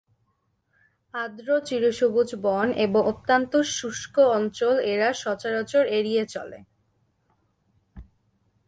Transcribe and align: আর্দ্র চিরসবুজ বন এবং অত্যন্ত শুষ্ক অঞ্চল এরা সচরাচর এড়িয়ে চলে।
আর্দ্র 1.13 1.47
চিরসবুজ 1.65 2.29
বন 2.35 2.67
এবং 2.77 3.01
অত্যন্ত 3.05 3.53
শুষ্ক 3.71 4.15
অঞ্চল 4.31 4.75
এরা 4.85 5.09
সচরাচর 5.13 5.83
এড়িয়ে 5.89 6.23
চলে। 6.25 6.59